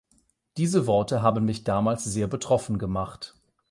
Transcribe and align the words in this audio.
Diese 0.57 0.87
Worte 0.87 1.21
haben 1.21 1.45
mich 1.45 1.63
damals 1.63 2.05
sehr 2.05 2.25
betroffen 2.25 2.79
gemacht. 2.79 3.35